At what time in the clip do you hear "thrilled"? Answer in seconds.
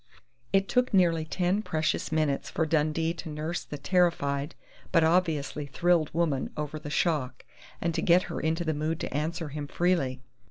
5.67-6.11